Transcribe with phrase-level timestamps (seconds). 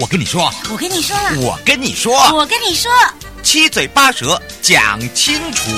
[0.00, 2.90] 我跟你说，我跟你说，我跟你说，我跟你说，
[3.42, 5.70] 七嘴八舌讲清楚。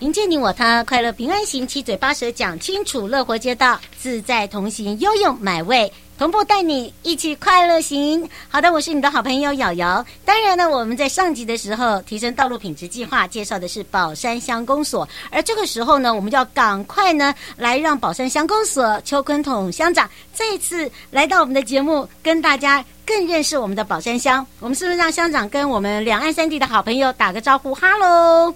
[0.00, 5.90] 迎接你我他，快乐平安行，七嘴八舌讲清楚，乐活街道自在同行，悠悠买味。
[6.18, 8.26] 同步带你一起快乐行。
[8.48, 10.04] 好的，我是你的好朋友瑶瑶。
[10.24, 24.46] 当然呢，我们在上集的时候提升道路品质计划介绍的是宝山乡公所，而这个时候呢，我们就要赶快呢来让宝山乡公所邱坤统乡长再次来到我们的节目，跟大家更认识我们的宝山乡。
[24.60, 27.74] 我们是不是让乡长跟我们两岸三地的好朋友打个招呼？
[27.74, 28.54] 哈喽。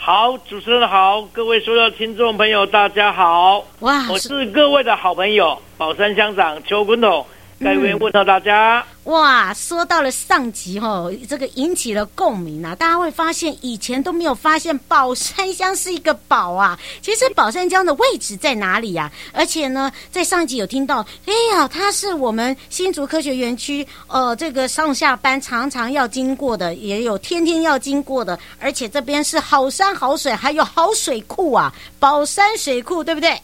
[0.00, 3.62] 好，主持人好，各位所有听众朋友，大家好。
[3.80, 7.26] 哇，我是各位的好朋友宝山乡长邱坤统。
[7.60, 8.84] 各位问候大家。
[9.04, 12.72] 哇，说到了上集哦，这个引起了共鸣啊！
[12.74, 16.78] 大家会发现以前都没有发现宝山乡是一个宝啊。
[17.02, 19.10] 其实宝山乡的位置在哪里呀？
[19.32, 28.38] 而且呢，在上集有听到，哎呀，它是我们新竹科学园区，呃，这个上下班常常要经过的，也有天天要经过的。
[28.60, 33.40] 而且这边是好山好水，还有好水库啊，宝山水库，对不对？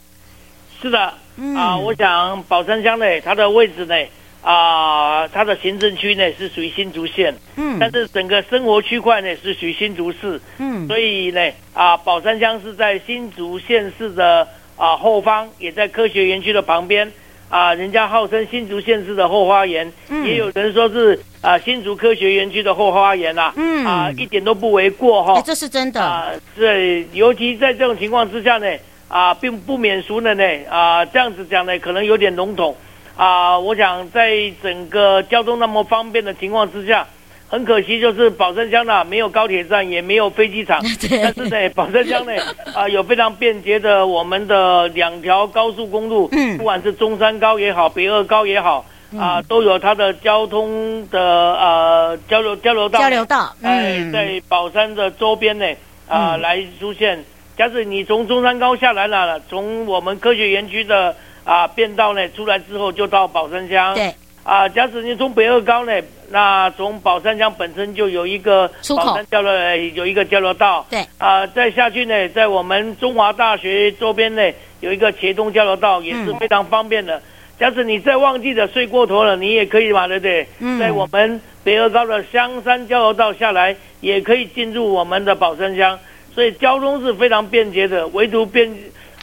[0.85, 1.15] 是的。
[1.39, 3.97] 嗯、啊，我想宝山乡呢，它的位置呢，
[4.43, 11.41] 啊，它的行政区呢是属于新竹县，嗯，但是整个生活区块呢是属于新竹市，嗯，所以呢，
[11.73, 17.11] 啊，宝山乡是在新竹县市的啊后方，也在科学园区的旁边，
[17.48, 28.67] 啊，人家号称新竹县市的后花园，嗯，也有人说是啊新竹科学园区的后花园啊，嗯，啊，一点都不为过哈，这是真的，啊，对，尤其在这种情况之下呢。
[29.09, 30.45] 啊，并不免俗的呢。
[30.71, 32.75] 啊，这样子讲呢，可能有点笼统。
[33.17, 37.07] 啊，我想在整个交通那么方便的情况之下，
[37.47, 40.81] 很可惜就是宝山乡呢，没有高铁站，也没有飞机场。
[41.23, 42.33] 但是呢，宝山乡呢，
[42.75, 46.27] 啊，有非常便捷的我们的两条高速公路，
[46.59, 48.85] 不管是中山高也好，北二高也好，
[49.17, 52.99] 啊，都有它的交通的呃交流交流道。
[52.99, 55.67] 交流道，哎，在宝山的周边呢，
[56.09, 57.25] 啊，来出现。
[57.57, 63.95] 假使你从中山高下来了，从我们科学园区的啊便道呢出来之后，就到宝山乡。
[63.95, 64.13] 对。
[64.42, 65.93] 啊，假使你从北二高呢，
[66.29, 69.53] 那从宝山乡本身就有一个宝山交流，
[69.95, 70.85] 有一个交流道。
[70.91, 71.03] 对。
[71.17, 74.43] 啊，再下去呢，在我们中华大学周边呢，
[74.81, 77.17] 有一个茄东交流道，也是非常方便的。
[77.17, 77.23] 嗯、
[77.59, 80.47] 假使你再忘记的睡过头了，你也可以嘛，对不对？
[80.59, 80.79] 嗯。
[80.79, 85.98] 在我们北二高的香山交流道下来，也可以进入我们的宝山乡。
[86.34, 88.70] 所以交通是非常便捷的，唯独便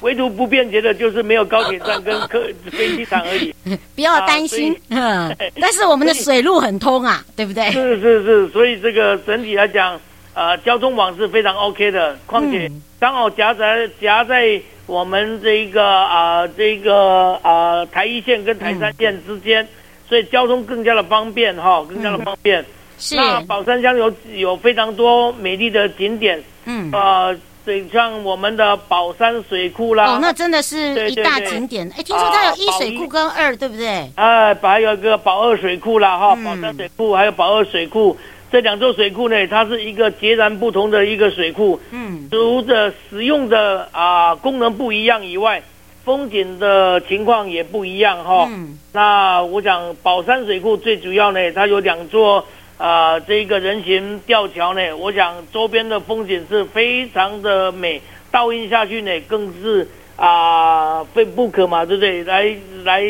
[0.01, 2.41] 唯独不便捷的就是没有高铁站跟客
[2.72, 3.53] 飞机场而已。
[3.94, 7.69] 不要担心，嗯、啊， 但是我们的水路很通啊，对不对？
[7.72, 9.99] 是是是，所以这个整体来讲，
[10.33, 12.17] 呃，交通网是非常 OK 的。
[12.25, 19.67] 况且刚好夹在夹在我们这个啊、呃、这个啊、呃、台一线跟台三线之间，嗯、
[20.09, 22.61] 所以交通更加的方便哈，更加的方便。
[22.61, 22.66] 嗯、
[23.01, 23.17] 是。
[23.17, 26.41] 那宝山乡有有非常多美丽的景点。
[26.66, 27.35] 嗯，呃，
[27.66, 31.91] 对，像我们的宝山水库啦，哦，那真的是一大景点。
[31.97, 34.07] 哎，听说它有一水库跟二，对不对？
[34.16, 38.16] 哎，还有一个宝二水库啦，哈，宝山水库还有宝二水库，
[38.51, 41.79] 这两座水库呢，它是一个截然不同的一个水库。
[41.90, 45.63] 嗯，除了使用的啊功能不一样以外，
[46.06, 48.47] 风景的情况也不一样哈。
[48.51, 52.45] 嗯，那我想宝山水库最主要呢，它有两座。
[52.81, 62.24] 啊、呃，这一个人行吊桥呢，我想周边的风景是非常的美，倒映下去呢，更是啊非不可嘛，对不对？
[62.24, 62.52] 来
[62.84, 63.03] 来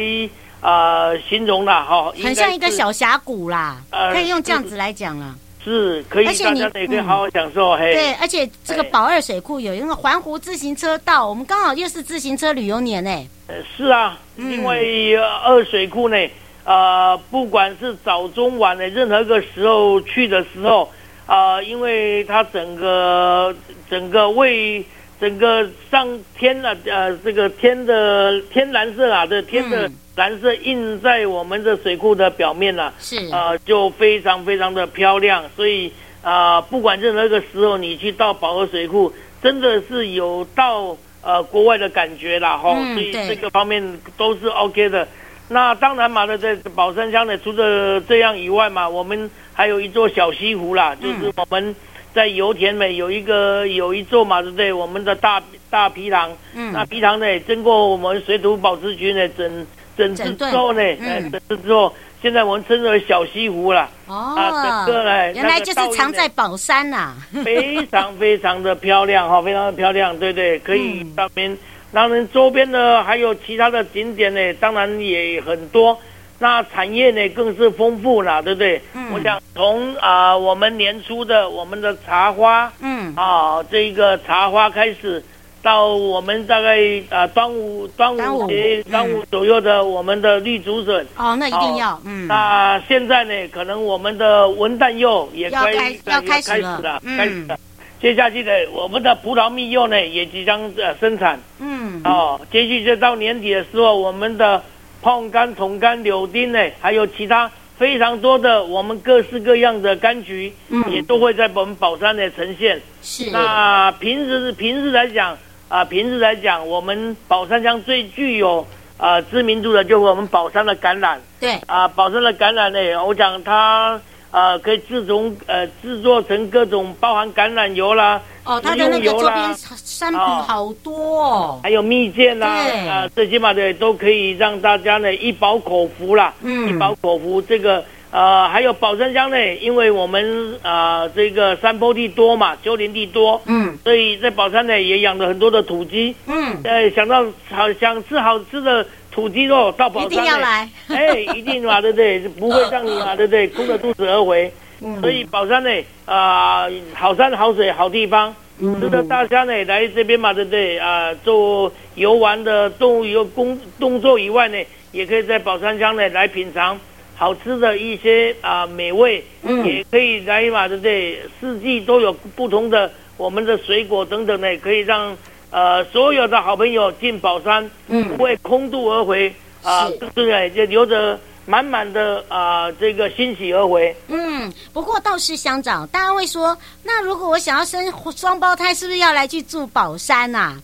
[0.60, 5.34] 啊、呃，形容啦，哈，很像一个小峡谷啦，呃、可以用这样子来讲了，
[5.64, 7.70] 是可以，大家也可以好好享受。
[7.70, 13.10] 嗯、嘿，对，而且这个宝二水库有一个环湖自行车道，我们刚好又是自行车旅游年呢。
[13.48, 16.18] 呃，是啊，因为二水库呢。
[16.64, 20.92] 呃，不管是早中晚的任何一个时候去的时候，
[21.26, 23.56] 啊、呃，因为它整个
[23.90, 24.86] 整个为
[25.20, 26.08] 整个上
[26.38, 33.18] 天啊呃这个天的天蓝色啊，这天的蓝色映在我们的水库的表面了、啊，是。
[33.31, 35.92] 呃就非常非常的漂亮，所以
[36.22, 39.12] 啊、呃，不管任何一个时候你去到宝和水库，
[39.42, 45.07] 真的是有到呃国外的感觉啦哈，嗯、所以这个方面都是 OK 的。
[45.53, 51.75] 那当然嘛，的在宝山乡呢，除了这样以外嘛，我们还有一座小西湖啦，嗯、就是我们
[52.13, 54.71] 在油田呢有一个有一座嘛，对不对？
[54.71, 59.68] 我们的大大皮塘，嗯，那皮塘呢，经过我们水土保持局呢整
[59.98, 63.89] 整治之后呢，嗯，整治之后，现在我们称之为小西湖啦。
[64.07, 71.57] 哦，啊，整个呢，原来就是藏在宝山呐、啊，非常非常的漂亮哈，非常的漂亮，对不对，可以上面。
[71.94, 75.98] 当然，周边呢还有其他的景点呢，当然也很多。
[76.40, 78.82] 那产业呢更是丰富了，对不对？
[78.96, 85.24] 嗯，我想从啊、呃、我们年初的我们的茶花，嗯啊这个茶花开始，
[85.62, 86.80] 到我们大概
[87.12, 92.26] 啊、呃、端午端午节端午左右的我们的绿竹笋，哦，那一定要，嗯。
[92.26, 97.56] 那现在呢，可能我们的文旦柚也要开要开始了，开始了。
[98.01, 104.63] 接下去呢，我们的葡萄蜜柚呢也即将呃生产，嗯哦，接续就到年底的时候，我们的。
[105.03, 112.80] 胖柑、桶柑、柳丁呢，还有其他非常多的我们各式各样的柑橘，嗯，也都会在我们宝山呢呈现。
[113.01, 113.31] 是。
[113.31, 115.36] 那平时平时来讲
[115.69, 118.63] 啊，平时来讲，我们宝山乡最具有
[118.97, 121.18] 啊知名度的，就是我们宝山的橄榄。
[121.39, 121.59] 对。
[121.65, 124.00] 啊，宝山的橄榄呢，我讲它
[124.31, 128.22] 啊可以制成呃制作成各种包含橄榄油啦。
[128.44, 132.48] 哦，它的那个周边商品好多哦，还有蜜饯啦，
[132.89, 137.39] 啊，最起码的都可以让大家呢一饱口福啦，嗯，一饱口福。
[137.39, 152.19] 这个呃，还有宝山乡呢，因为我们啊、呃、这个山坡地多嘛，丘陵地多，嗯，所以在宝山呢也养了很多的土鸡，嗯，呃，想到好想吃好吃的土鸡肉，到宝山呢，一定要来，哎，一定嘛，对不对？
[152.19, 153.48] 不会让你嘛，对不对？
[153.50, 154.52] 空着肚子而回。
[155.00, 155.69] 所以宝山呢，
[156.06, 158.34] 啊、呃，好山好水好地方，
[158.80, 160.80] 值得大家呢来这边嘛，对不对？
[160.80, 164.58] 啊、呃，做游玩的动物游工动作以外呢，
[164.92, 166.80] 也可以在宝山乡呢来品尝
[167.16, 171.19] 好吃的一些啊、呃、美味，嗯，也可以来嘛，对不对？
[171.40, 175.16] 四季都有不同的我们的水果等等呢，可以让
[175.51, 179.31] 呃所有的好朋友进宝山，嗯，不会空肚而回
[179.62, 180.50] 啊，对不对？
[180.50, 181.19] 就留着。
[181.48, 183.94] 满满的啊、呃，这个欣喜而回。
[184.07, 190.62] 嗯，不过倒是乡长，大家会说，那如果我想要生双胞胎，是不是要来去住宝山呐、啊？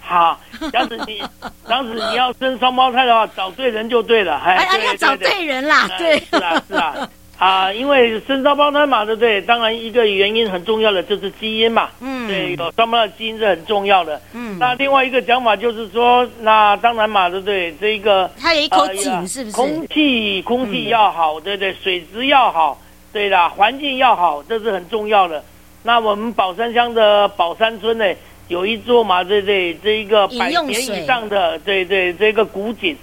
[0.00, 1.20] 好，这样子你，
[1.66, 4.38] 这样子你要生双胞胎的话，找对人就对了。
[4.38, 7.08] 哎，哎要找对人啦，对，是啊，是啊。
[7.40, 9.40] 啊，因为生双胞胎嘛，对不对？
[9.40, 14.58] 当然一个原因很重要的就是基因嘛，嗯，对，有双胞胎的基因是很重要的，嗯。
[14.58, 17.74] 那另外一个讲法就是说，那当然嘛，对不对？
[17.80, 19.56] 这一个它有一口井，是不是？
[19.56, 21.74] 空气空气要好，对不对？
[21.82, 22.78] 水质要好，
[23.10, 25.42] 对啦，环境要好，这是很重要的。
[25.82, 28.04] 那我们宝山乡的宝山村呢，
[28.48, 29.72] 有一座嘛，对不对？
[29.82, 32.94] 这一个百年以上的，对对，这个古井，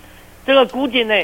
[0.45, 1.15] 这个古井呢。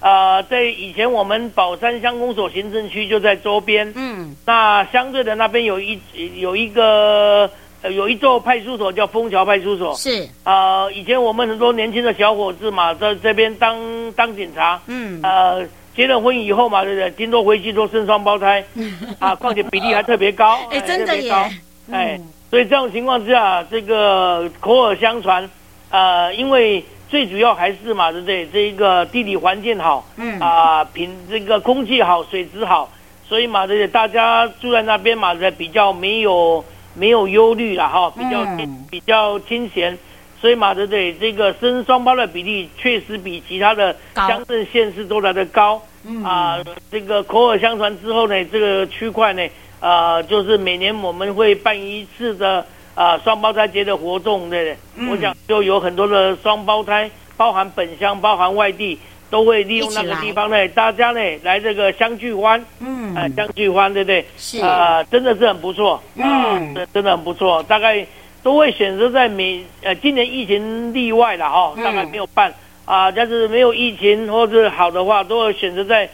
[0.00, 6.00] 啊、呃，在以前我们宝山乡公所行政区就在周边，嗯，那相对的那边有一
[6.36, 7.50] 有一个
[7.82, 13.78] 有一座派出所叫枫桥派出所，是啊、呃，以前我们很多年轻的小伙子嘛，在这边当
[14.12, 17.10] 当警察，嗯，呃，结了婚以后嘛，对不对？
[17.10, 18.64] 听说回去都生双胞胎，
[19.20, 21.32] 啊，况且比例还特别高， 哎、欸，真的耶，
[21.92, 22.18] 哎，
[22.48, 25.50] 所以这种情况之下，这个口耳相传，
[25.90, 26.82] 呃，因为。
[27.10, 28.46] 最主要还是嘛，对不对？
[28.46, 32.88] 这一个地理环境好，嗯啊，品这个空气好，水质好，
[33.28, 33.88] 所以嘛，对不对？
[33.88, 36.64] 大家住在那边嘛，的比较没有
[36.94, 38.46] 没有忧虑了哈，比较
[38.90, 39.98] 比较清闲，
[40.40, 41.12] 所以嘛，对不对？
[41.14, 46.58] 这个生双胞的比例确实比其他的乡镇县市都来的高，嗯啊，
[46.92, 49.42] 这个口耳相传之后呢，这个区块呢，
[49.80, 52.64] 啊，就是每年我们会办一次的。
[52.94, 58.98] 啊，双胞胎节的活动，对，嗯、我想就有很多的双胞胎，包含本乡、包含外地，
[59.30, 64.24] 都会利用那个地方呢，大家呢来这个相聚欢，嗯，啊，相聚欢，对不对？
[64.36, 64.60] 是。
[64.60, 68.04] 啊，真的是很不错，嗯，真的很不错，大概
[68.42, 76.10] 都会选择在每呃今年疫情例外了哈，大概没有办、嗯、啊，但是没有疫情或者好的话，都会选择在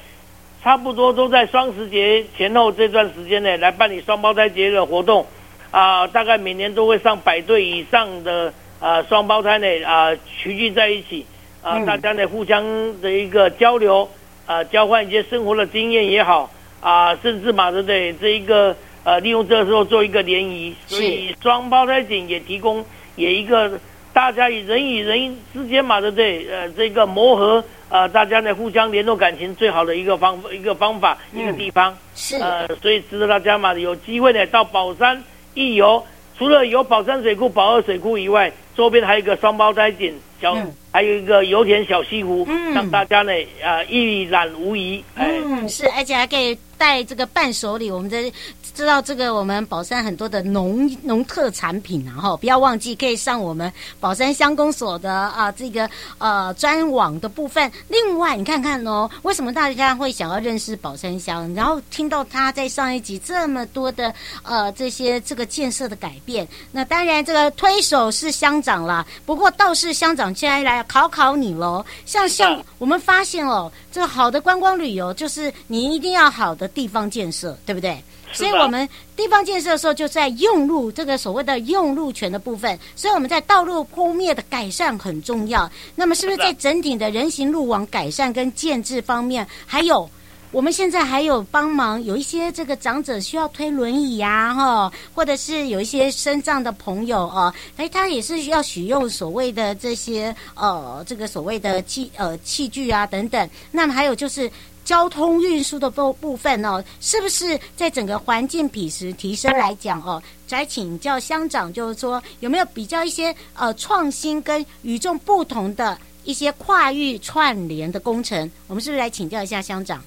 [0.62, 5.26] 差不多都在双十节前后这段时间内来办理双胞胎节的活动。
[5.70, 11.26] 啊、呃，大概每年都会上百对以上的啊双胞胎呢啊齐聚在一起
[11.62, 12.64] 啊、呃，大家呢互相
[13.00, 14.08] 的一个交流
[14.46, 18.12] 啊、呃，交换一些生活的经验也好啊、呃，甚至嘛对不对？
[18.14, 22.84] 这一个呃利用这个时候做一个联谊，所以双胞胎井也提供
[23.16, 23.78] 也一个
[24.12, 26.46] 大家与人与人之间嘛对不对？
[26.48, 27.58] 呃，这个磨合
[27.88, 35.22] 啊、呃，大家呢互相联络感情最好的一个方一个方法、嗯、一个地方是呃，所以值得大家嘛有机会呢到宝山。
[35.56, 36.04] 一游
[36.38, 43.32] 除了有宝山水库、宝二水库以外，周边还有一个双胞胎井，小、嗯、还有一个油田小西湖，嗯、让大家呢
[43.64, 45.02] 啊、呃、一览无遗。
[45.14, 48.30] 嗯，是，而且还可以带这个伴手礼，我们的
[48.76, 57.72] 知道这个我们宝山很多的农农特产品，然后不要忘记可以上我们宝山乡公所的啊这个呃专网的部分。
[57.88, 61.52] 另外，你看看哦，为什么大家会想要认识宝山乡？
[61.54, 69.06] 然后听到他在上一集这么多的呃这些这个建设的改变，那当然这个推手是乡长啦。
[69.24, 77.98] 不过倒是乡长现在来考考你喽，像像我们发现哦，这个好的观光旅游就是你一定要好的地方建设，对不对？
[78.36, 82.78] 所以我们地方建设的时候，就在用路这个所谓的用路权的部分。
[82.94, 85.70] 所以我们在道路铺面的改善很重要。
[85.94, 90.08] 那么是不是在整体的人行路网改善跟建制方面，还有
[90.52, 103.50] 我们现在还有帮忙有一些这个长者需要推轮椅呀，哈，或者是有一些身障的朋友啊，哎，他也是需要使用所谓的这些呃这个所谓的器呃器具啊等等。
[103.72, 104.50] 那么还有就是。
[104.86, 110.22] 交通运输的部部分哦，是不是在整个环境品质提升来讲哦？
[110.46, 118.48] 再请教乡长，就是说有没有比较一些呃创新跟与众不同的一些跨域串联的工程？
[118.68, 120.00] 我们是不是来请教一下乡长？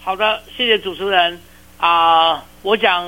[0.00, 1.38] 好的，谢谢主持人
[1.76, 2.42] 啊、呃。
[2.62, 3.04] 我讲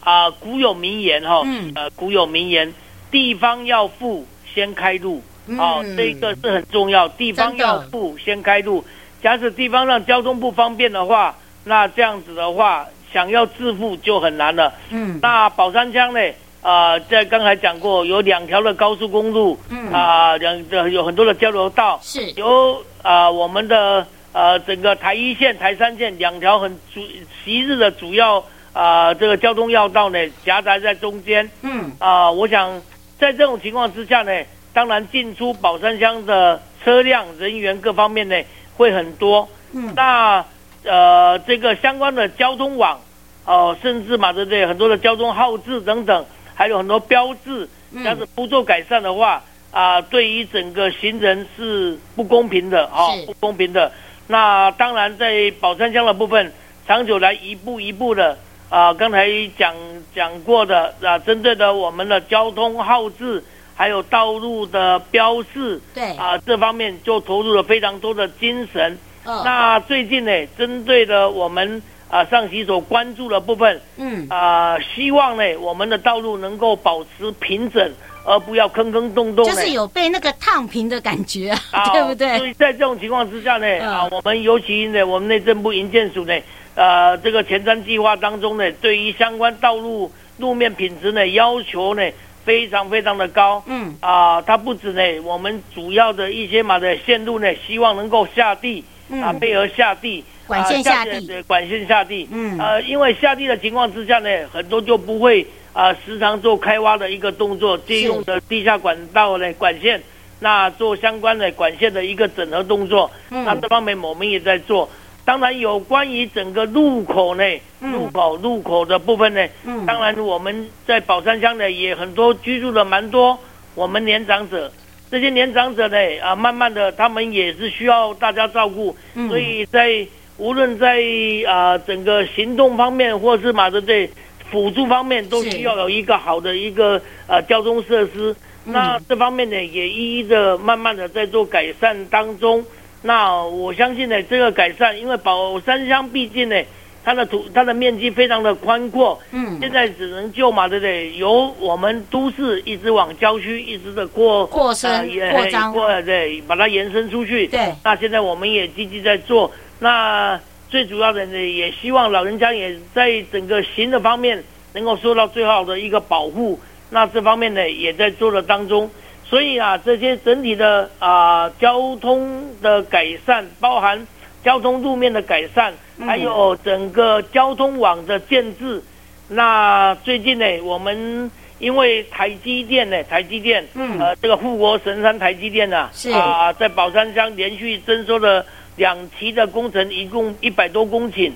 [0.00, 2.72] 啊、呃，古有名言哈、哦，嗯，呃，古有名言，
[3.10, 5.22] 地方要富先开路，
[5.58, 8.82] 哦，嗯、这个是很重要，地方要富先开路。
[9.24, 14.70] 假使地方上交通不方便的话，那这样子的话，想要致富就很难了。
[14.90, 16.20] 嗯，那宝山乡呢？
[16.60, 27.00] 啊、呃，在刚才讲过，有两条的高速公路，嗯啊，两、呃、有很多的交流道，是有啊、呃，我们的呃整个台一线、台三线两条很主
[27.42, 28.38] 昔日的主要
[28.74, 31.48] 啊、呃、这个交通要道呢，夹杂在中间。
[31.62, 32.70] 嗯啊、呃，我想
[33.18, 34.32] 在这种情况之下呢，
[34.74, 38.36] 当然进出宝山乡的车辆、人员各方面呢。
[38.76, 40.44] 会很多，嗯，那
[40.84, 43.00] 呃，这个相关的交通网，
[43.44, 44.66] 哦、呃，甚至嘛，对不对？
[44.66, 47.68] 很多的交通号志等等，还有很多标志，
[48.04, 53.90] 要是不做改善的话，啊、呃，对于整个行人是不公平的啊、哦，不公平的。
[54.26, 56.52] 那当然，在宝山乡的部分，
[56.86, 58.36] 长久来一步一步的
[58.68, 59.74] 啊、呃，刚才讲
[60.14, 63.42] 讲过的啊，针对的我们的交通号志。
[63.74, 68.96] 还有道路的标示，对啊、呃，这方面就投入了非常多的精神。
[69.24, 77.90] 哦、那最近呢，针对的我们啊、呃、上级所关注的部分，嗯啊、呃，希望呢我们的道路能够保持平整，
[78.24, 79.44] 而不要坑坑洞洞。
[79.44, 82.36] 就是有被那个烫平的感觉，啊、 对不对？
[82.38, 86.38] 所以在这种情况之下呢，嗯、啊，我们尤其呢，我们内政部营建署呢，
[86.74, 92.02] 呃，这个前瞻计划当中呢，对于相关道路路面品质呢要求呢。
[92.44, 93.94] 非常非常的高，嗯。
[94.00, 110.02] 啊，它不止呢，我们主要的一些马的线路呢，希望能够下地，嗯、啊，配合下地，管线下地，对，管线下地，嗯，呃，因为下地的情况之下呢，很多就不会啊，时常做开挖的一个动作，借用的地下管道呢，管线，
[110.40, 114.88] 那做相关的管线的一个整合动作，嗯，那这方面我们也在做。
[115.24, 117.42] 当然，有关于整个路口呢，
[117.80, 123.38] 路口路口的部分呢，嗯，当然我们在宝山乡呢也很多居住的蛮多，
[123.74, 124.70] 我们年长者，
[125.10, 128.94] 这些年长者呢啊，慢慢的他们也是需要大家照顾，
[129.28, 131.02] 所以在无论在
[131.48, 134.10] 啊整个行动方面，或是马德队
[134.50, 142.62] 辅助方面，都需要有一个好的一个呃交通设施，那这方面呢也一一的慢慢的在做改善当中。
[143.06, 146.56] 那我相信呢，这个改善，因为宝山乡毕竟呢，
[147.04, 151.14] 它的土它的面积非常的宽阔，嗯，现在只能就嘛，对不对？
[151.18, 157.46] 由我们都市一直往郊区一直的过过深、呃、扩张，过对，把它延伸出去。
[157.48, 159.52] 对，那现在我们也积极在做。
[159.80, 164.42] 那最主要的呢，也希望老人家也在整个行的方面
[164.72, 166.58] 能够受到最好的一个保护。
[166.88, 168.90] 那这方面呢，也在做的当中。
[169.26, 174.06] 所以啊，这些整体的啊交通的改善，包含
[174.44, 175.72] 交通路面的改善，
[176.06, 178.82] 还有整个交通网的建置。
[179.28, 188.44] 那最近呢，我们因为台积电呢，台积电，嗯，呃，这个护国神山台积电啊，是啊，在宝山乡连续征收了
[188.76, 191.32] 两期的工程，一共一百多公顷。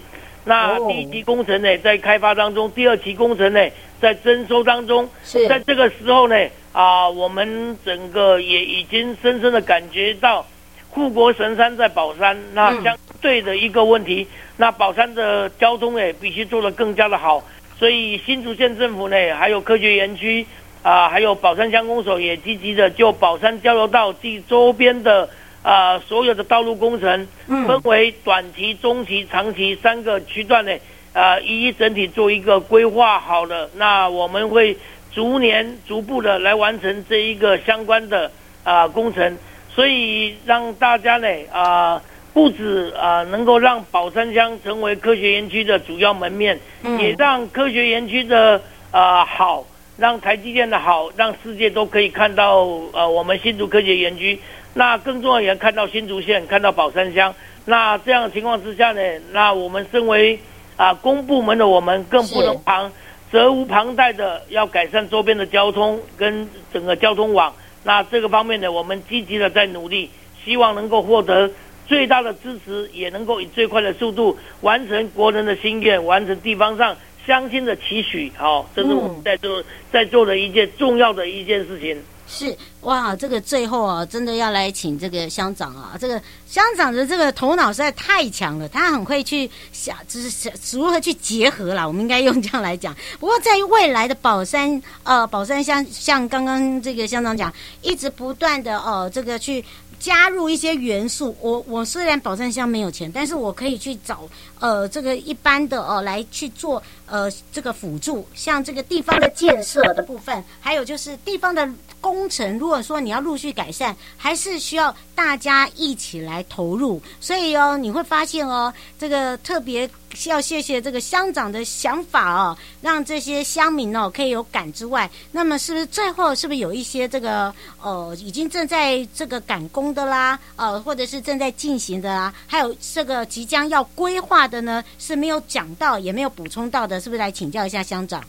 [0.48, 3.60] 那第一期工程呢，在开发当中；第二期工程呢，
[4.00, 5.08] 在征收当中。
[5.22, 6.34] 是，在这个时候呢。
[6.70, 10.46] 啊，我们整个也已经深深的感觉到，
[10.90, 17.42] 护国神山在宝山，那相对的一个问题，嗯、那宝山的交通呢，必须做得更加的好。
[17.76, 20.46] 所以新竹县政府呢，还有科学园区
[20.84, 25.28] 啊，还有宝山乡公所也积极的就宝山交流道及周边的
[25.62, 30.72] 啊所有的道路工程，分为短期、中期、长期三个区段呢，
[31.12, 34.76] 呃一一整体做一个规划好了，那我们会
[35.12, 38.30] 逐年逐步的来完成这一个相关的
[38.64, 39.36] 啊、呃、工程，
[39.68, 41.94] 所以让大家呢啊。
[41.94, 42.02] 呃
[42.34, 48.62] 不止啊，能够让宝山乡成为科学园区的主要门面，嗯、也让科学园区的
[48.92, 52.58] 啊好，让台积电的好，让世界都可以看到
[52.92, 54.38] 呃我们新竹科学园区。
[54.78, 57.34] 那更重要也看到新竹县，看到宝山乡。
[57.64, 59.00] 那这样的情况之下呢，
[59.32, 60.38] 那我们身为
[60.76, 62.92] 啊公部门的我们更不能旁
[63.32, 67.52] 责无旁贷的要改善周边的交通跟整个交通网。
[67.82, 70.08] 那这个方面呢，我们积极的在努力，
[70.44, 71.50] 希望能够获得。
[71.88, 78.30] 最大的支持，也能够以最快的速度完成国人的心愿，完成地方上乡亲的期许。
[78.36, 82.00] 好，这是我们在做、在做的一件重要的一件事情。
[82.28, 91.86] 是哇，这个最后啊，真的要来请这个乡长啊，这个乡长的这个头脑实在太强了，他很会去想，就是如何去结合啦。
[91.86, 92.94] 我们应该用这样来讲。
[93.18, 99.64] 不过在于未来的宝山呃宝山乡，像刚刚这个乡长讲，一直不断的哦、呃，这个去。
[100.00, 104.28] 加入一些元素，我我虽然宝山乡没有钱，但是我可以去找
[104.60, 111.68] 呃这个一般的哦、来去做呃这个辅助，像这个地方的建设的部分，还有就是地方的
[112.00, 112.58] 工程。
[112.58, 117.00] 如果说你要陆续改善，还是需要大家一起来投入。
[117.20, 119.88] 所以哦，你会发现哦，这个特别。
[120.26, 138.24] 要谢谢这个乡长的想法哦，让这些乡民哦可以有感之外，那么是不是最后是不是有一些这个呃已经正在这个赶工的啦，呃或者是正在进行的啦，还有这个即将要规划的呢，是没有讲到也没有补充到的，是不是来请教一下乡长？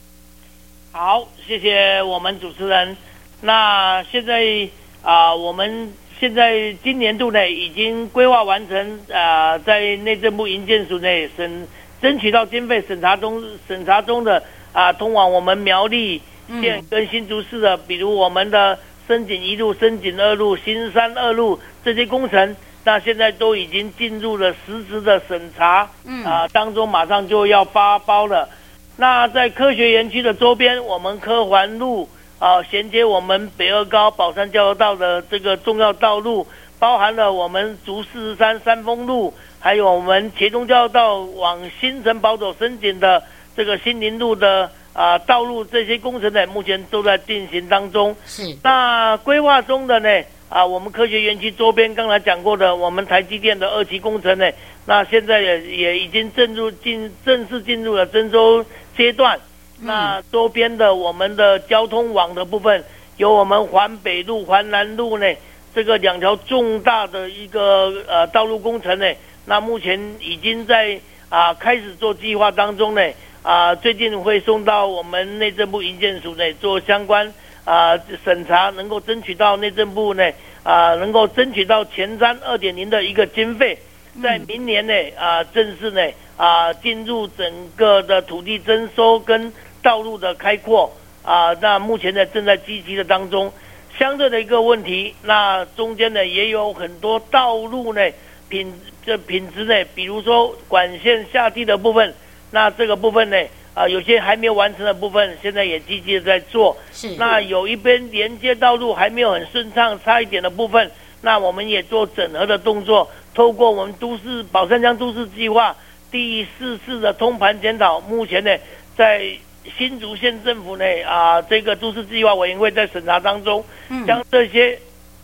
[0.91, 2.95] 好，谢谢我们主持人。
[3.41, 4.67] 那现在
[5.01, 5.93] 啊、呃，我们。
[6.19, 11.65] 现在今年度呢，已经规划完成啊、呃，在内政部营建署内审
[12.01, 14.37] 争取到经费审查中审查中的
[14.73, 16.21] 啊、呃，通往我们苗栗
[16.59, 18.77] 县跟新竹市的，比如我们的
[19.07, 22.53] 深井一路、深井二路、新山二路这些工程，
[22.83, 25.89] 那现在都已经进入了实质的审查，
[26.25, 28.49] 啊、呃，当中马上就要发包了。
[28.97, 32.09] 那在科学园区的周边，我们科环路。
[32.39, 36.47] 啊，衔接我们北二高宝山交流道的这个重要道路，
[36.79, 43.21] 包含了我们竹四十三三峰路，还有我们茄中交流道往新城宝走深井的
[43.57, 48.15] 这个新林路的啊道路，这些工程呢，目前都在进行当中。
[48.25, 48.55] 是。
[48.63, 50.09] 那规划中的呢，
[50.47, 54.49] 啊，我们科学园区周边刚才讲过的，我们台积电的二期工程呢，
[54.85, 58.63] 那现在也也已经正入进正式进入了征收
[58.95, 59.37] 阶段。
[59.81, 62.83] 那周边的我们的交通网的部分，
[63.15, 65.25] 有我们环北路、环南路呢，
[65.73, 69.09] 这个两条重大的一个呃道路工程呢，
[69.45, 73.01] 那目前已经在啊开始做计划当中呢，
[73.41, 80.29] 啊最近会送到我们内政部营建署呢做相关啊审查，能够争取到内政部呢
[80.63, 83.77] 啊能够争取到前瞻二点零的一个经费，
[84.21, 86.01] 在明年呢啊正式呢
[86.35, 89.53] 啊进入整个的土地征收跟。
[89.81, 90.91] 道路的开阔
[91.23, 93.51] 啊，那目前呢正在积极的当中。
[93.97, 98.01] 相对的一个问题，那中间呢也有很多道路呢
[98.47, 98.73] 品
[99.05, 102.13] 这品质呢，比如说管线下地的部分，
[102.51, 103.37] 那这个部分呢
[103.73, 106.77] 啊有些还没有完成的部分，现在也积极的在做。
[106.93, 107.09] 是。
[107.17, 110.89] 那有一边连接道路还没有很顺畅，差一点的部分，
[111.21, 115.75] 那我们也做整合的动作，透过我们都市宝山江都市计划
[116.09, 118.55] 第四次的通盘检讨，目前呢
[118.95, 119.29] 在。
[119.77, 123.63] 新竹县政府呢啊，这个都市计划委员会在审查当中，
[124.07, 124.77] 将这些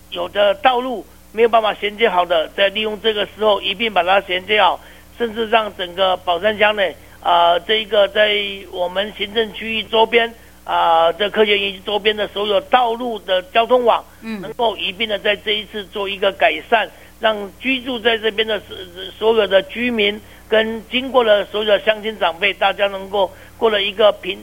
[0.10, 4.80] 有的道路没有办法衔接好的，在利用这个时候一并把它衔接好，
[5.18, 6.84] 甚至让整个宝山乡呢
[7.22, 8.36] 啊，这一个在
[8.72, 18.78] 我们行政区域周边啊，这科学园区周边的所有道路的交通网，能够一并的在这一次做一个改善，让居住在这边的所
[19.18, 23.32] 所有的居民跟经过了所有的乡亲长辈，大家能够。
[23.58, 24.38] 过了一个平，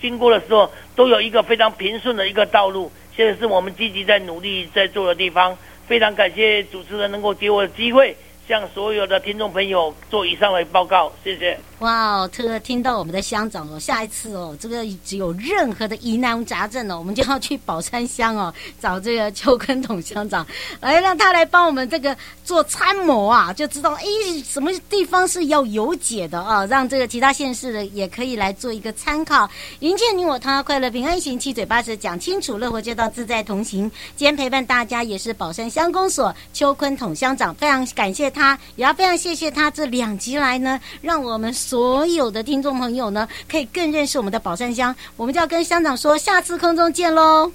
[0.00, 5.58] 经过的时候都有一个非常平顺的一个道路，现在是我们积极在努力在做的地方。
[5.88, 8.16] 非常感谢主持人能够给我的机会。
[8.46, 11.58] 向所有的听众朋友做以上的报告，谢谢。
[11.80, 20.46] 哇哦，特听到我们的乡长哦，下一次哦，这个只有任何的疑难杂症哦，我们就要去宝山乡哦，找这个邱坤统乡长
[20.80, 24.04] 来让他来帮我们这个做参谋啊，就知道哎，
[24.44, 29.48] 什么地方是要有解的啊，让这个其他县市的也可以来做一个参考。
[29.80, 33.90] 迎接你我他，快乐平安行，七嘴八舌讲清楚，乐活街道自在同行。
[34.16, 38.33] 今天陪伴大家也是宝山乡公所邱坤统乡长，非常感谢。
[38.34, 44.94] 他，也要非常谢谢他这两集来呢，让我们所有的听众朋友呢，可以更认识我们的宝山乡。
[45.16, 47.52] 我们就要跟乡长说，下次空中见喽。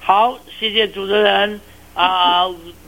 [0.00, 1.60] 好，谢谢主持人
[1.94, 2.44] 啊、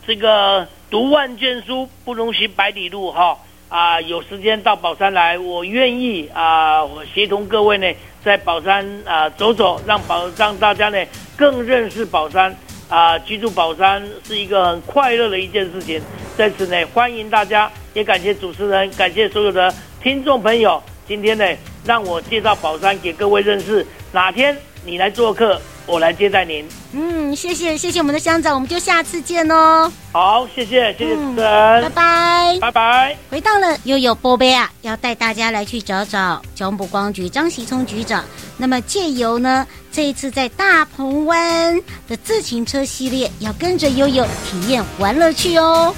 [0.07, 7.93] 这个读万卷书不如行百里路哈啊、有时间到宝山来，我愿意啊、我协同各位呢，
[8.25, 11.05] 在宝山啊、走走，让宝让大家呢
[11.37, 12.55] 更认识宝山
[12.95, 16.01] 啊、呃，居住宝山是一个很快乐的一件事情，
[16.39, 21.45] 在此呢欢迎大家，也感谢主持人，感谢所有的听众朋友，今天呢
[21.85, 25.61] 让我介绍宝山给各位认识，哪天你来做客。
[25.87, 26.67] 我来接待您。
[26.95, 29.93] 嗯，谢谢谢谢我们的乡长，我们就下次见哦。
[30.13, 33.17] 好，谢谢谢谢主持人，拜拜拜拜。
[33.29, 38.25] 回到了悠悠波贝啊，要带大家来去找找交通部光局张喜聪局长。
[38.57, 45.95] 那么借由呢这一次在大鹏湾的自行车系列，要跟着悠悠体验玩乐趣哦。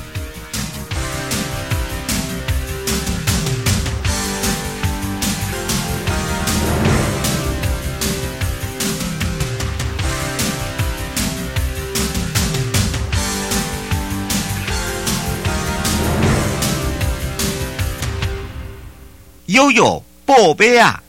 [19.46, 21.02] 悠悠宝贝啊！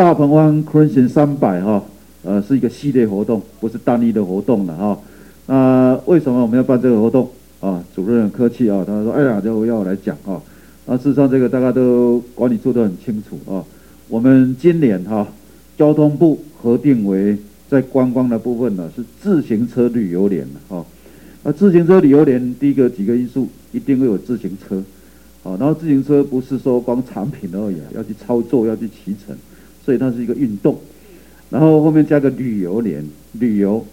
[0.00, 1.84] 大鹏湾昆行三百哈，
[2.22, 4.98] 呃，是一个系列活动，不是单一的活动的哈。
[5.44, 7.28] 那为什么我们要办这个活动
[7.60, 7.84] 啊？
[7.94, 10.40] 主任很客气啊，他说：“哎呀，就要我来讲啊。”
[10.88, 13.62] 那事实上，这个大家都管理做得很清楚啊。
[14.08, 15.28] 我们今年哈，
[15.76, 17.36] 交通部核定为
[17.68, 20.82] 在观光的部分呢，是自行车旅游年哈。
[21.42, 23.46] 那自行车旅游年第一个几个因素。
[23.72, 24.82] 一定会有自行车，
[25.42, 29.36] 好，然后自行车不是说光产品而已，要去操作，要去骑乘，
[29.84, 30.78] 所以它是一个运动。
[31.48, 33.84] 然后后面加个旅游年，旅游，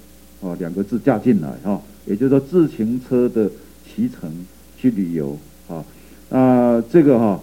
[0.41, 3.49] 啊，两个字加进来，哈，也就是说自行车的
[3.85, 4.31] 骑乘
[4.79, 5.83] 去旅游，啊，
[6.29, 7.39] 那这个哈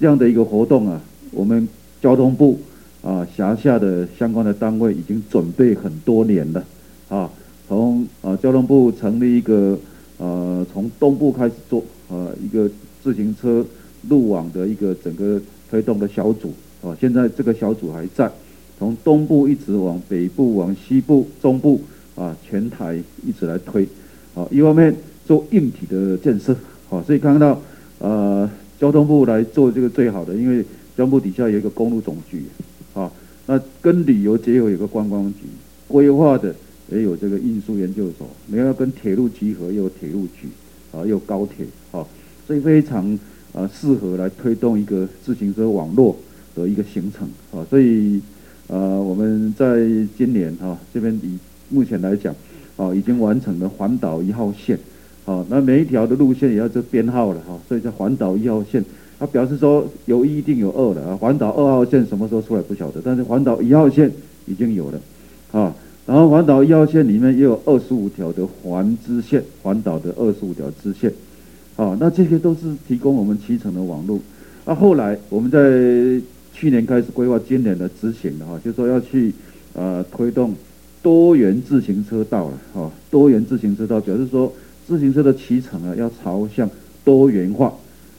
[0.00, 1.00] 这样的一个活动啊，
[1.30, 1.68] 我们
[2.00, 2.60] 交通部
[3.02, 6.64] 啊辖下的相关的单位已经准备很多年了，
[7.08, 7.30] 啊，
[7.68, 9.78] 从啊交通部成立一个。
[10.18, 12.70] 呃，从东部开始做，呃，一个
[13.02, 13.66] 自行车
[14.08, 18.30] 路网的一个整个推动的小组，哦，现在这个小组还在，
[18.78, 21.80] 从东部一直往北部、往西部、中部，
[22.14, 23.88] 啊，全台一直来推，
[24.34, 26.52] 啊，一方面做硬体的建设，
[26.90, 27.60] 啊，所以看到，
[27.98, 30.62] 呃，交通部来做这个最好的，因为
[30.96, 32.44] 交通部底下有一个公路总局，
[32.94, 33.10] 啊，
[33.46, 35.46] 那跟旅游结合有个观光局
[35.88, 36.54] 规划的。
[36.90, 40.46] 也有这个运输研究所，你要跟铁路集合，有铁路局，
[40.92, 42.04] 啊，有高铁，啊，
[42.46, 43.18] 所以非常
[43.54, 46.14] 啊适合来推动一个自行车网络
[46.54, 48.20] 的一个形成，啊，所以
[48.68, 49.86] 啊我们在
[50.16, 51.38] 今年哈这边以
[51.68, 52.34] 目前来讲，
[52.76, 54.78] 啊已经完成了环岛一号线，
[55.24, 58.84] 啊，那每一条的路线也要做编号了哈，所以在环岛一号线，
[59.18, 64.10] 它表示说有一一定有二的啊，环岛二号线什么时候出来不晓得，但是环岛一号线
[64.46, 65.00] 已经有了，
[65.52, 65.74] 啊。
[66.04, 71.08] 然后环岛一号线里面也有二十五条的环支线，环岛的二十五条支线，
[71.76, 74.18] 啊，那这些都是提供我们骑乘的网络。
[74.66, 76.20] 那后来我们在
[76.52, 79.32] 去年开始规划今年的执行的哈，就说要去
[79.74, 80.54] 呃推动
[81.02, 84.52] 多元自行车道了哈，多元自行车道表示说
[84.86, 86.68] 自行车的骑乘啊要朝向
[87.04, 87.72] 多元化。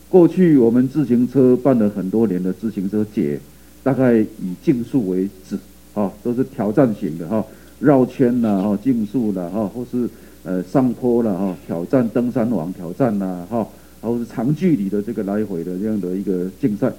[0.10, 3.40] 过去我们自行车办了很多年的自行车节，
[3.82, 5.56] 大概以竞速为主，
[5.94, 7.44] 啊，都是挑战型的哈。
[7.80, 10.08] 绕圈呐，哈，竞速了哈，或是
[10.44, 13.68] 呃上坡了哈，挑战登山王挑战呐，哈，
[14.02, 16.94] 或是长距离的这个来回的这样的一个竞赛，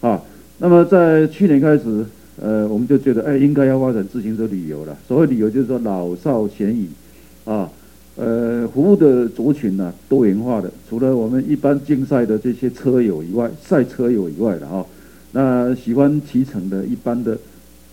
[0.00, 0.20] 啊，
[0.58, 2.04] 那么在去年开始，
[2.40, 4.96] 呃，我们就觉得，哎，应该要发展自行车旅游了。
[5.06, 6.88] 所谓旅游，就是说老少咸宜，
[7.44, 7.70] 啊，
[8.16, 14.84] 呃，服务的族群呢多元化的，除了我们一般竞赛的这些车友以外，赛车友以外的哈，
[15.32, 17.38] 那喜欢骑乘的一般的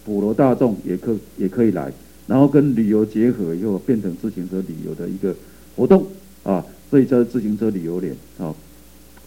[0.06, 1.92] 普罗大众也可也可以来。
[2.26, 5.36] 然后跟旅游结合以后，变成自行车旅游的一个
[5.76, 6.06] 活动
[6.44, 8.56] 啊，所以叫自行车旅游年啊。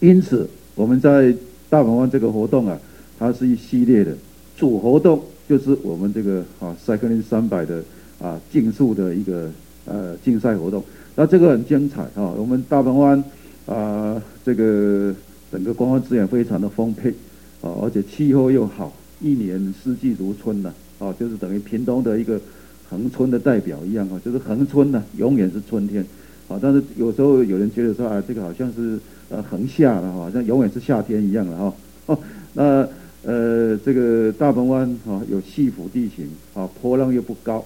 [0.00, 1.34] 因此，我们在
[1.68, 2.78] 大鹏湾这个活动啊，
[3.18, 4.14] 它是一系列的
[4.56, 7.82] 主活动，就是我们这个啊 Cycling 三百的
[8.20, 9.50] 啊竞速的一个
[9.84, 10.82] 呃竞赛活动。
[11.14, 13.24] 那这个很精彩啊，我们大鹏湾
[13.66, 15.14] 啊这个
[15.50, 17.10] 整个观光资源非常的丰沛
[17.62, 22.40] 啊，而且气候又好，一年四季如春呐啊，就是等于屏东的一个。
[22.88, 26.06] 恒春的代表一样啊，就是恒春呢，永远是春天，
[26.46, 28.96] 啊，但是有时候有人觉得说啊，这个好像是
[29.28, 31.74] 呃恒夏了哈，好像永远是夏天一样了哈。
[32.06, 32.18] 哦，
[32.54, 32.88] 那
[33.26, 37.64] 呃这个大鹏湾哈有细辅地形，啊，波浪又不高，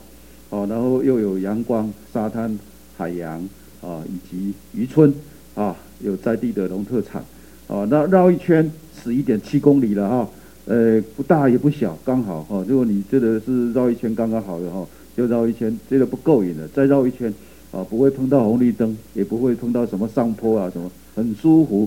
[0.48, 2.58] 啊，然后又有阳光、沙滩、
[2.96, 3.38] 海洋
[3.82, 5.12] 啊，以及渔村
[5.54, 7.22] 啊，有在地的农特产
[7.68, 7.86] 啊。
[7.90, 10.28] 那绕一圈十一点七公里了哈，
[10.64, 12.64] 呃，不大也不小，刚好哈。
[12.66, 17.30] 如果你觉得是绕一圈刚刚好的哈，就绕一圈，觉得不够瘾了，再绕一圈
[17.70, 21.86] 啊，不会碰到红绿灯，也不会碰到什么上坡啊什么，很舒服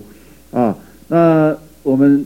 [0.52, 0.78] 啊。
[1.08, 2.24] 那我们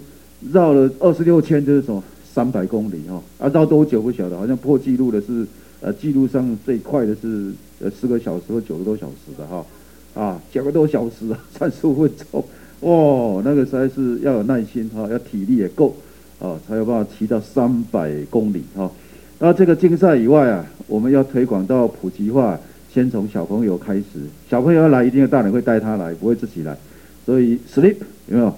[0.53, 5.47] 绕了二十六圈，就是什么三百公里哈，啊，绕多久不晓得，好像破纪录的是。
[5.81, 9.65] 呃，记录上最快的是呃四个小时或九个多小时的哈，
[10.13, 12.45] 啊，九个多小时啊，三十五分钟，
[12.81, 15.95] 哇，那个实在是要有耐心哈，要体力也够
[16.41, 18.91] 啊，才有办法骑到三百公里哈。
[19.39, 22.59] 那这个竞赛以外啊，我们要推广到普及化，
[22.93, 24.05] 先从小朋友开始，
[24.51, 26.77] 小朋友要来，一定要大人会带他来，不会自己来。
[27.25, 28.53] 所以，sleep 有没有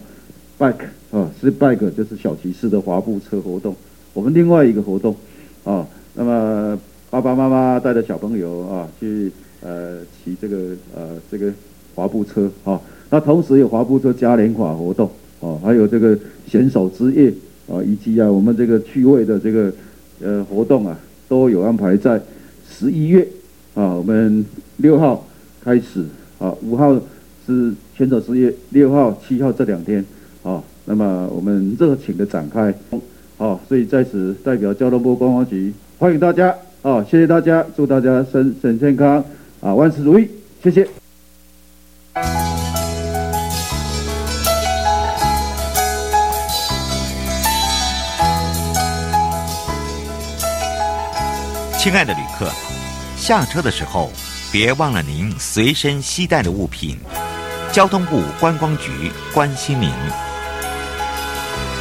[0.58, 3.74] bike 啊？slip bike 就是小骑士的滑步车活动。
[4.12, 5.14] 我们另外一个活动
[5.64, 6.78] 啊，那么。
[7.10, 11.52] 爸爸妈妈带着小朋友啊去呃骑这个呃这个
[11.92, 17.28] 滑步车啊，那同时有滑步车嘉年华活动啊，还有这个选手之夜
[17.68, 19.72] 啊，以及啊我们这个趣味的这个
[20.22, 20.96] 呃活动啊，
[21.28, 22.22] 都有安排在
[22.70, 23.26] 十一月
[23.74, 24.46] 啊，我们
[24.76, 25.26] 六号
[25.64, 26.04] 开始
[26.38, 26.94] 啊，五号
[27.44, 30.04] 是选手之夜，六号七号这两天
[30.44, 32.74] 啊，那么我们热情的展开
[33.38, 36.52] 啊，所以在此代表交通部观光局欢迎大家。
[36.82, 39.24] 好，谢谢大家，祝大家身身健康，
[39.60, 40.28] 啊，万事如意，
[40.60, 40.84] 谢谢。
[51.78, 52.50] 亲爱的旅客，
[53.16, 54.10] 下车的时候
[54.50, 56.96] 别忘了您随身携带的物品。
[57.70, 58.90] 交通部观光局
[59.32, 59.88] 关心您。